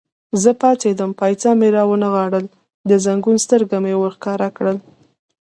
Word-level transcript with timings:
زه 0.41 0.51
پاڅېدم، 0.61 1.11
پایڅه 1.19 1.49
مې 1.59 1.69
را 1.75 1.83
ونغاړل، 1.87 2.45
د 2.89 2.91
زنګون 3.05 3.37
سترګه 3.45 3.77
مې 3.83 3.93
ور 3.97 4.13
ښکاره 4.17 4.49
کړل. 4.57 4.77